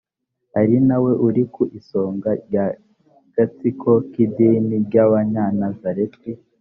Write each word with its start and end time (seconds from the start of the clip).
ari 0.59 0.77
na 0.87 0.97
we 1.03 1.11
uri 1.27 1.43
ku 1.53 1.63
isonga 1.79 2.29
ry 2.43 2.55
agatsiko 2.65 3.91
k 4.09 4.13
idini 4.25 4.75
ry 4.85 4.95
abanyanazareti 5.05 6.31